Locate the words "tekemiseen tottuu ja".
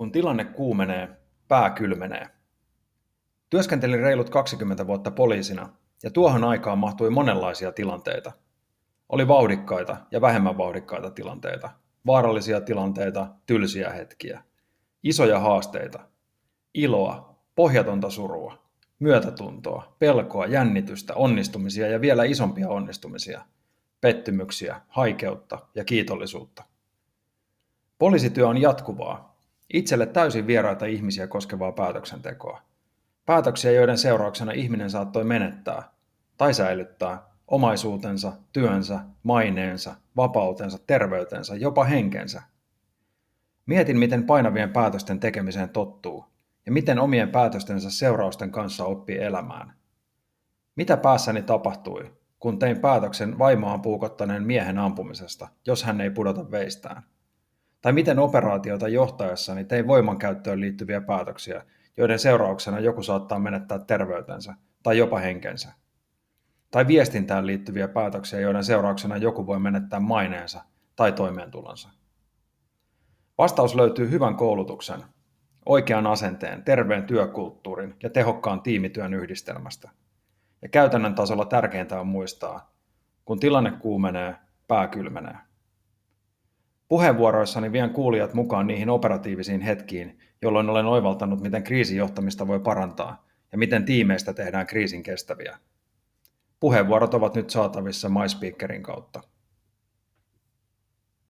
45.20-46.72